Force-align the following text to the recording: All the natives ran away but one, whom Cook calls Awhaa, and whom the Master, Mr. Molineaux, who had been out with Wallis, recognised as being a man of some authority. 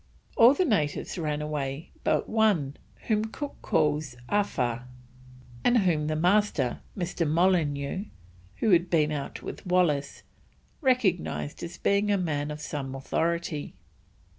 All 0.35 0.55
the 0.55 0.65
natives 0.65 1.19
ran 1.19 1.43
away 1.43 1.91
but 2.03 2.27
one, 2.27 2.75
whom 3.07 3.25
Cook 3.25 3.57
calls 3.61 4.15
Awhaa, 4.29 4.85
and 5.63 5.77
whom 5.77 6.07
the 6.07 6.15
Master, 6.15 6.79
Mr. 6.97 7.29
Molineaux, 7.29 8.05
who 8.55 8.71
had 8.71 8.89
been 8.89 9.11
out 9.11 9.43
with 9.43 9.63
Wallis, 9.67 10.23
recognised 10.81 11.61
as 11.61 11.77
being 11.77 12.09
a 12.09 12.17
man 12.17 12.49
of 12.49 12.61
some 12.61 12.95
authority. 12.95 13.75